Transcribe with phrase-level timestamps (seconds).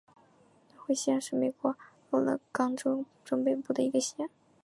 [0.77, 1.75] 惠勒县是美国
[2.09, 4.27] 俄勒冈州中北部的一个县。